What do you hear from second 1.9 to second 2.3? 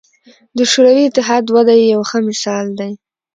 یو ښه